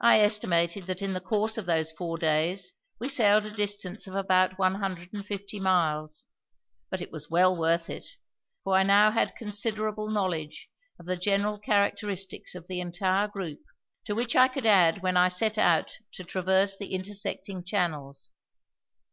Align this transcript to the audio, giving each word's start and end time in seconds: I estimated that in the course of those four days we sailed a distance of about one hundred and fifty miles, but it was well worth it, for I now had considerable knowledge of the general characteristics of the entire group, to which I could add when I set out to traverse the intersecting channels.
I 0.00 0.18
estimated 0.22 0.88
that 0.88 1.02
in 1.02 1.12
the 1.12 1.20
course 1.20 1.56
of 1.56 1.64
those 1.64 1.92
four 1.92 2.18
days 2.18 2.72
we 2.98 3.08
sailed 3.08 3.46
a 3.46 3.52
distance 3.52 4.08
of 4.08 4.16
about 4.16 4.58
one 4.58 4.74
hundred 4.74 5.12
and 5.12 5.24
fifty 5.24 5.60
miles, 5.60 6.26
but 6.90 7.00
it 7.00 7.12
was 7.12 7.30
well 7.30 7.56
worth 7.56 7.88
it, 7.88 8.08
for 8.64 8.76
I 8.76 8.82
now 8.82 9.12
had 9.12 9.36
considerable 9.36 10.10
knowledge 10.10 10.68
of 10.98 11.06
the 11.06 11.16
general 11.16 11.58
characteristics 11.60 12.56
of 12.56 12.66
the 12.66 12.80
entire 12.80 13.28
group, 13.28 13.60
to 14.06 14.16
which 14.16 14.34
I 14.34 14.48
could 14.48 14.66
add 14.66 15.00
when 15.00 15.16
I 15.16 15.28
set 15.28 15.56
out 15.56 15.98
to 16.14 16.24
traverse 16.24 16.76
the 16.76 16.92
intersecting 16.92 17.62
channels. 17.62 18.32